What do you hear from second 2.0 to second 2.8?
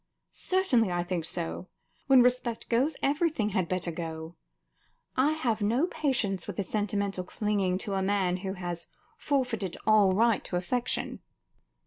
When respect